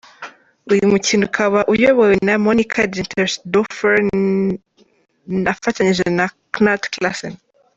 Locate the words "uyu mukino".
0.73-1.21